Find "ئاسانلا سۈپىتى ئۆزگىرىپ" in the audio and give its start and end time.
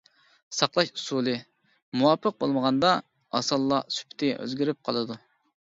3.41-4.83